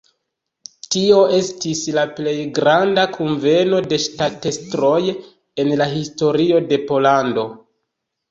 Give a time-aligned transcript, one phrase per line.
[0.93, 4.97] Tio estis la plej granda kunveno de ŝtatestroj
[5.65, 7.45] en la historio de Pollando.